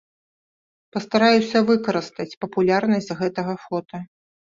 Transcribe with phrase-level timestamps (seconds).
[0.95, 4.01] Пастараюся выкарыстаць папулярнасць гэтага фота.